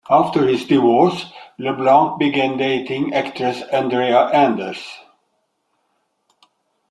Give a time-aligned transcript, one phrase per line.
[0.09, 4.83] After his divorce, LeBlanc began dating actress Andrea Anders.